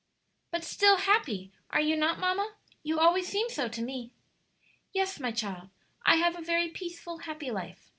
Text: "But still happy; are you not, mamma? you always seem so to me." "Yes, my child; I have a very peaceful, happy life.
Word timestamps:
"But 0.49 0.63
still 0.63 0.97
happy; 0.97 1.51
are 1.69 1.79
you 1.79 1.95
not, 1.95 2.17
mamma? 2.17 2.55
you 2.81 2.97
always 2.99 3.27
seem 3.27 3.49
so 3.49 3.67
to 3.67 3.83
me." 3.83 4.11
"Yes, 4.93 5.19
my 5.19 5.29
child; 5.31 5.69
I 6.03 6.15
have 6.15 6.35
a 6.35 6.41
very 6.41 6.69
peaceful, 6.69 7.19
happy 7.19 7.51
life. 7.51 7.87